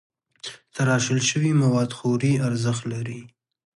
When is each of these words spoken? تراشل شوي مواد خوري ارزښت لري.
تراشل 0.75 1.19
شوي 1.29 1.51
مواد 1.61 1.89
خوري 1.97 2.33
ارزښت 2.47 2.83
لري. 2.93 3.21